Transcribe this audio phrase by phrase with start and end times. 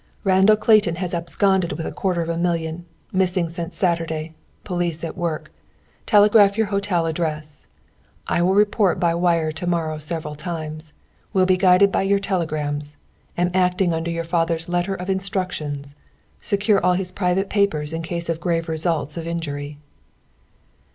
[0.23, 2.87] Randall Clayton has absconded with a quarter of a million.
[3.13, 4.33] Missing since Saturday.
[4.63, 5.51] Police at work.
[6.07, 7.67] Telegraph your hotel address.
[8.27, 10.91] I will report by wire to morrow several times.
[11.33, 12.97] Will be guided by your telegrams.
[13.37, 15.93] Am acting under your father's letter of instructions.
[16.39, 19.77] Secure all his private papers in case of grave results of injury."